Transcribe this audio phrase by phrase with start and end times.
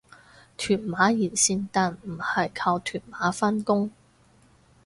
[0.57, 3.91] 屯馬沿線但唔係靠屯馬返工